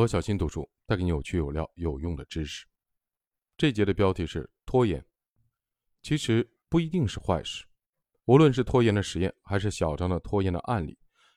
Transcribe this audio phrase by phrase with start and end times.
[0.00, 2.66] 罗小新读书带给你有趣、有料、有用的知识。
[3.58, 5.04] 这节的标题是拖延，
[6.00, 7.66] 其实不一定是坏事。
[8.24, 10.96] 无论是拖延的实验，还是小张的拖延的案例，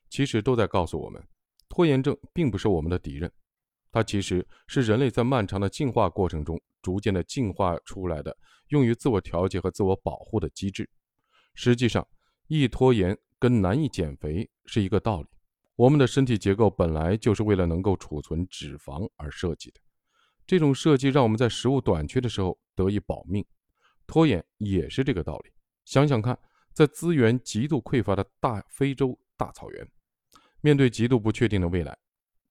[0.09, 1.21] 其实都在告诉我们，
[1.67, 3.29] 拖延症并不是我们的敌人，
[3.91, 8.37] 它其实是人类在漫长的进化过程中逐渐的进化出来的，
[8.69, 10.89] 用于自我调节和自我保护的机制。
[11.53, 12.07] 实际上，
[12.47, 15.27] 易拖延跟难以减肥是一个道理。
[15.75, 19.79] 我们的身体结构本来就是为了能够储存脂肪而设计的，
[20.45, 23.43] 这种设计让我们在食物短缺的时候得以保命。
[24.05, 25.51] 拖延也是这个道理。
[25.85, 26.37] 想想看，
[26.73, 29.87] 在资源极度匮乏的大非洲大草原，
[30.61, 31.97] 面对极度不确定的未来，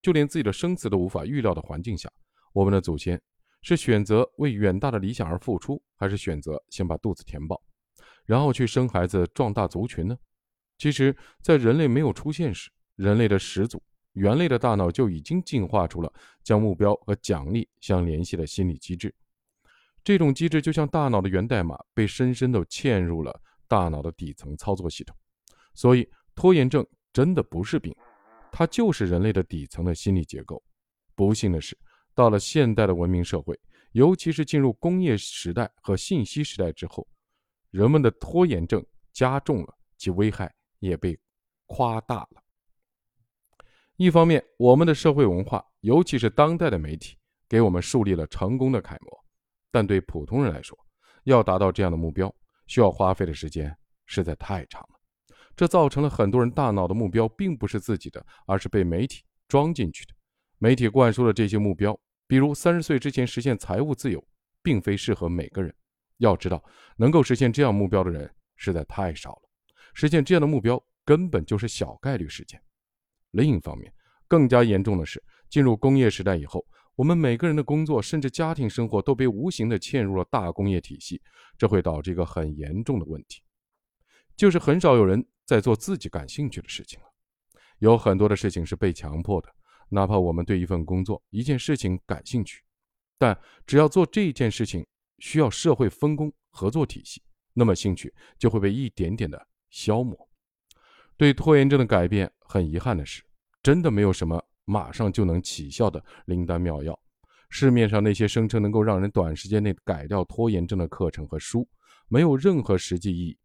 [0.00, 2.10] 就连自己的生死都无法预料的环境下，
[2.52, 3.20] 我们的祖先
[3.60, 7.62] 是选择为远大的理想而付出，还是选择先把肚子填饱，
[8.26, 10.18] 然后去生孩子壮大族群呢？
[10.78, 13.82] 其实，在人类没有出现时，人类的始祖
[14.12, 19.14] 猿类的大脑就已经进化出了将目标和奖励相联系的心理机制，
[20.04, 25.16] 这种机制就像大脑的源代码被深深地嵌入了大脑的底层操作系统。
[25.74, 27.94] 所以，拖延症真的不是病，
[28.50, 30.62] 它就是人类的底层的心理结构。
[31.14, 31.78] 不幸的是，
[32.14, 33.58] 到了现代的文明社会，
[33.92, 37.08] 尤其是进入工业时代和信息时代之后，
[37.70, 41.18] 人们的拖延症加重了，其危害也被
[41.64, 42.41] 夸大了。
[44.02, 47.16] 一方面，我们的社会文化，尤其是当代的媒体，
[47.48, 49.24] 给我们树立了成功的楷模。
[49.70, 50.76] 但对普通人来说，
[51.22, 52.34] 要达到这样的目标，
[52.66, 53.72] 需要花费的时间
[54.06, 54.98] 实在太长了。
[55.54, 60.12] 这造成了很多人大脑的目标并不是自己的，而是被媒体装进去的。
[60.58, 64.20] 媒体灌输了这些目标，比如三十岁之前实现财务自由，
[64.64, 65.72] 并非适合每个人。
[66.16, 66.60] 要知道，
[66.96, 69.42] 能够实现这样目标的人实在太少了。
[69.94, 72.60] 实现这样的目标，根本就是小概率事件。
[73.32, 73.92] 另一方面，
[74.26, 81.20] 更加严重的是，进入工业时代以后，我们每个人的工作甚至家庭生活都被无形的嵌入了大工业体系，
[81.58, 83.42] 这会导致一个很严重的问题，
[84.36, 87.06] 就是很少有人在做自己感兴趣的事情了。
[87.78, 89.48] 有很多的事情是被强迫的，
[89.88, 92.62] 哪怕我们对一份工作、一件事情感兴趣，
[93.18, 94.86] 但只要做这件事情
[95.18, 97.22] 需要社会分工合作体系，
[97.54, 100.28] 那么兴趣就会被一点点的消磨。
[101.16, 103.22] 对拖延症的改变，很遗憾的是，
[103.62, 106.98] 真的没有什么马上就能起效的灵丹妙药。
[107.48, 111.68] 市面上那些声称能够让人短时间内改掉拖延症的课程和书，
[112.08, 113.38] 没有任何实际意义，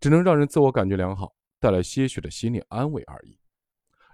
[0.00, 3.38] 只能让人自我感觉良好，带来些许的心理安慰而已。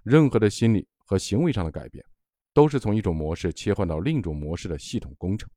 [0.03, 2.05] 任何的心理和行为上的改变，
[2.53, 5.49] 都是从一种模式切换到另一种模式的系统工程，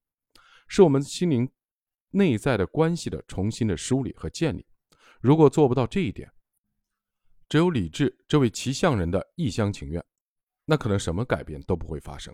[0.68, 1.50] 是我们心灵
[2.12, 4.66] 内在的关系的重新的梳理和建立。
[5.20, 6.32] 如果做不到这一点，
[7.54, 10.04] 只有理智这位骑象人的一厢情愿，
[10.66, 12.34] 那可能什么改变都不会发生，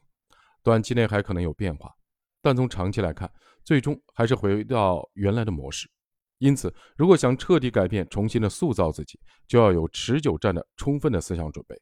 [0.63, 1.93] 短期内还可能有变化，
[2.41, 3.29] 但从长期来看，
[3.65, 5.91] 最终还是回到原来的模式。
[6.37, 11.75] 因此，如果想彻底改变、重新的塑造自己，就要有持久战的充分的思想准备。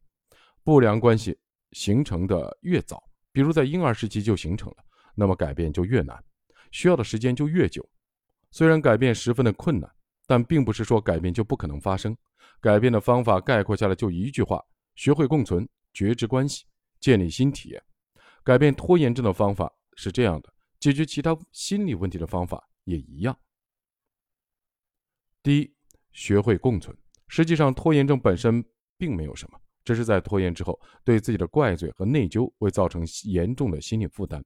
[0.64, 1.38] 不良关系
[1.74, 4.78] 形成的越早，比如在婴儿时期就形成了，
[5.14, 6.20] 那么改变就越难，
[6.72, 7.88] 需要的时间就越久。
[8.50, 9.88] 虽然改变十分的困难，
[10.26, 12.18] 但并不是说改变就不可能发生。
[12.60, 14.64] 改变的方法概括下来就一句话：
[14.96, 16.66] 学会共存，觉知关系，
[17.00, 17.84] 建立新体验。
[18.44, 23.38] 改变拖延症的方法是这样的，解决其他心理问题的方法也一样。
[25.44, 25.76] 第一，
[26.12, 26.98] 学会共存。
[27.28, 28.64] 实际上，拖延症本身
[28.98, 34.44] 并没有什么，只是在拖延之后，对自己的怪罪和内疚会造成严重的心理负担，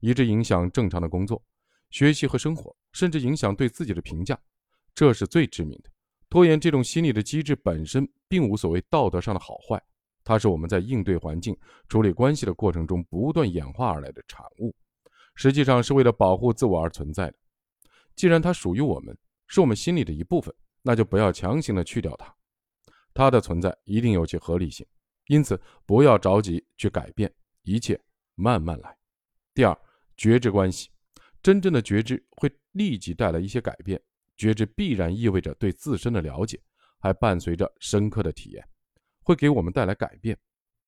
[0.00, 1.42] 以致影响正常的工作、
[1.90, 4.38] 学习和生活，甚至影响对自己的评价，
[4.94, 5.91] 这是最致命的。
[6.32, 9.78] 拖延这种心理的机制本身并无所谓道德上的好坏，
[10.24, 11.54] 它是我们在应对环境、
[11.90, 14.74] 处理关系的过程中不断演化而来的产物，
[15.34, 17.34] 实际上是为了保护自我而存在的。
[18.16, 19.14] 既然它属于我们，
[19.46, 22.34] 是我们心里的一部分，那就不要强行的去掉它。
[23.12, 24.86] 它的存在一定有其合理性，
[25.26, 28.00] 因此不要着急去改变，一切
[28.36, 28.96] 慢慢来。
[29.52, 29.78] 第二，
[30.16, 30.88] 觉知关系，
[31.42, 34.00] 真正的觉知会立即带来一些改变。
[34.36, 36.60] 觉知必然意味着对自身的了解，
[36.98, 38.64] 还伴随着深刻的体验，
[39.22, 40.36] 会给我们带来改变。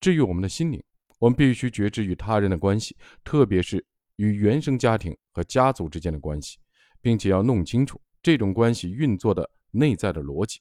[0.00, 0.82] 至于我们的心灵，
[1.18, 3.84] 我们必须觉知与他人的关系，特别是
[4.16, 6.58] 与原生家庭和家族之间的关系，
[7.00, 10.60] 并且要弄清楚这种关系运作的内在的逻辑。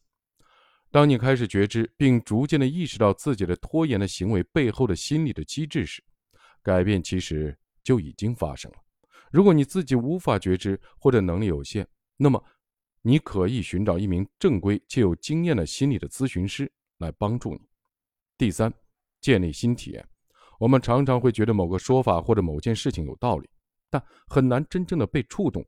[0.91, 6.03] 当你开始觉知，并逐渐的意识到自己的拖延的行为背后的心理的机制时，
[6.61, 8.77] 改变其实就已经发生了。
[9.31, 11.87] 如果你自己无法觉知或者能力有限，
[12.17, 12.43] 那么。
[13.05, 17.59] 你可以寻找一名正规且有经验的心理的咨询师来帮助你。
[18.37, 18.73] 第三，
[19.19, 20.07] 建立新体验。
[20.57, 23.49] 我们常常会觉得某个说法或者某件事情有道理，
[23.89, 25.63] 但很难真正的被触动。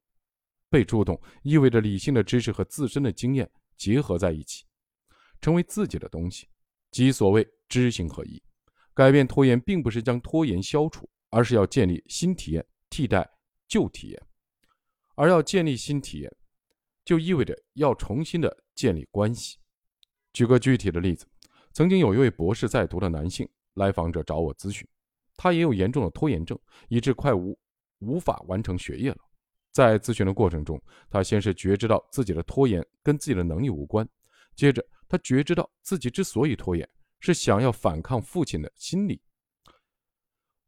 [0.70, 4.66] 被触动意味着理性的知识和自身的经验结合在一起，
[5.40, 6.48] 成为自己的东西，
[6.92, 8.42] 即所谓知行合一。
[8.94, 13.30] 改变拖延，并不是将拖延消除，而是要建立新体验，替代
[13.68, 14.22] 旧体验。
[15.16, 16.34] 而要建立新体验，
[17.06, 19.58] 就意味着要重新的建立关系。
[20.34, 21.26] 举个具体的例子，
[21.72, 24.86] 曾经有一位博士在读的男性来访者找我咨询，
[25.38, 26.60] 他也有严重的拖延症，
[26.90, 27.58] 以致快无
[28.00, 29.18] 无法完成学业了。
[29.72, 34.06] 在咨询的过程中，他先是觉知到自己的拖延跟自己的能力无关，
[34.56, 36.90] 接着他觉知到自己之所以拖延。
[37.22, 39.20] 是想要反抗父亲的心理。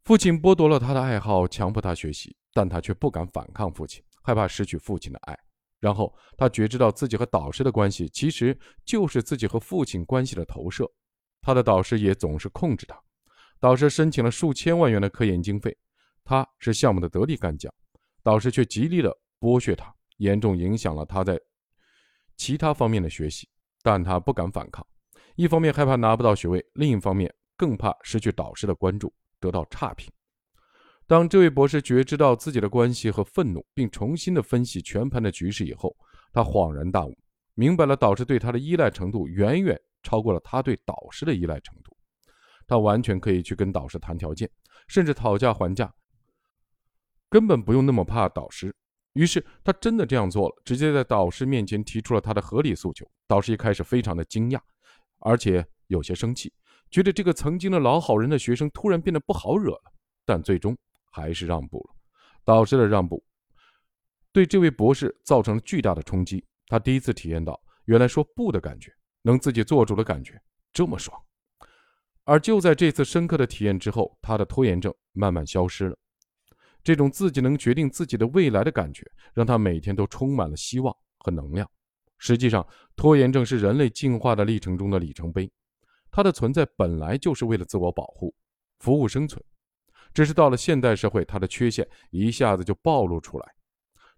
[0.06, 5.38] 父亲剥夺了他的爱好，强迫他学习，但他却不敢反抗父亲，害怕失去父亲的爱。
[5.80, 10.90] 然后他觉知到自己和导师的关系其实就是自己和父亲关系的投射。
[11.42, 13.00] 他的导师也总是控制他。
[13.60, 15.76] 导师申请了数千万元的科研经费，
[16.24, 17.74] 他是项目的得力干将，
[18.22, 21.40] 导师却极力的剥削他，严重影响了他在
[22.36, 23.48] 其他方面的学习。
[23.84, 24.86] 但他不敢反抗。
[25.36, 30.12] 一方面害怕拿不到学位，另一方面更怕失去导师的关注，得到差评。
[31.08, 35.96] 当这位博士觉知到自己的关系和愤怒，并重新的分析全盘的局势以后，
[36.34, 37.18] 他恍然大悟，
[37.54, 41.96] 明白了导师对他的依赖程度远远超过了他对导师的依赖程度。
[42.68, 44.50] 他完全可以去跟导师谈条件，
[44.90, 45.90] 甚至讨价还价，
[47.30, 48.76] 根本不用那么怕导师。
[49.14, 53.10] 于是他真的这样做了，直接在导师面前提出了他的合理诉求。
[53.28, 54.60] 导师一开始非常的惊讶。
[55.20, 56.54] 而且有些生气，
[56.92, 59.94] 觉得这个曾经的老好人的学生突然变得不好惹了，
[60.26, 60.78] 但最终
[61.12, 61.96] 还是让步了。
[62.44, 63.24] 导师的让步
[64.32, 70.40] 对这位博士造成了巨大的冲击，他第一次体验到原来说不的感觉，能自己做主的感觉
[70.72, 71.20] 这么爽。
[72.24, 75.98] 而就在这次深刻的体验之后，他的拖延症慢慢消失了。
[76.84, 81.70] 这种自己能决定自己的未来的感觉，让他每天都充满了希望和能量。
[82.18, 82.66] 实际上，
[82.96, 85.52] 拖延症是人类进化的历程中的里程碑。
[86.12, 88.34] 它的存在本来就是为了自我保护、
[88.80, 89.44] 服务生存，
[90.14, 93.56] 只是到了现代社会，它的缺陷一下子就暴露出来。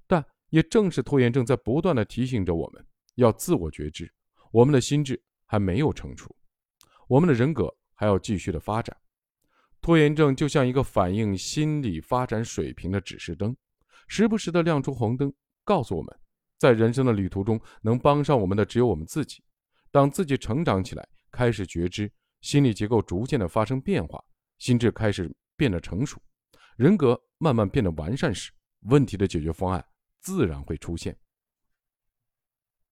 [0.07, 4.11] 但也正是拖延症在不断的提醒着我们要自我觉知，
[4.51, 6.35] 我们的心智还没有成熟，
[7.07, 8.95] 我们的人格还要继续的发展。
[9.81, 13.55] 拖延症就像一个反映心理发展水平的指示灯，
[14.07, 15.33] 时不时的亮出红灯，
[15.63, 16.19] 告诉我们。
[16.57, 19.41] 在人生的旅途中，能帮上我们的只有我们自己。
[19.91, 24.21] 当自己成长起来，开始觉知，心理结构逐渐的发生变化，
[24.57, 26.17] 心智开始变得成熟，
[26.77, 28.49] 人格慢慢变得完善时，
[28.83, 29.85] 问题的解决方案
[30.21, 31.13] 自然会出现。